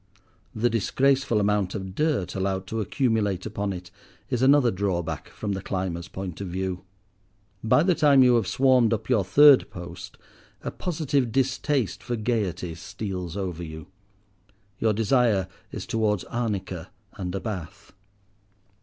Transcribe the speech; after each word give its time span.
The 0.55 0.67
disgraceful 0.67 1.39
amount 1.39 1.75
of 1.75 1.93
dirt 1.93 2.33
allowed 2.33 2.65
to 2.65 2.81
accumulate 2.81 3.45
upon 3.45 3.71
it 3.71 3.91
is 4.31 4.41
another 4.41 4.71
drawback 4.71 5.29
from 5.29 5.51
the 5.51 5.61
climber's 5.61 6.07
point 6.07 6.41
of 6.41 6.47
view. 6.47 6.85
By 7.63 7.83
the 7.83 7.93
time 7.93 8.23
you 8.23 8.33
have 8.37 8.47
swarmed 8.47 8.93
up 8.95 9.11
your 9.11 9.23
third 9.23 9.69
post 9.69 10.17
a 10.63 10.71
positive 10.71 11.31
distaste 11.31 12.01
for 12.01 12.15
"gaiety" 12.15 12.73
steals 12.73 13.37
over 13.37 13.61
you. 13.63 13.89
Your 14.79 14.93
desire 14.93 15.47
is 15.71 15.85
towards 15.85 16.23
arnica 16.31 16.89
and 17.13 17.35
a 17.35 17.39
bath. 17.39 17.93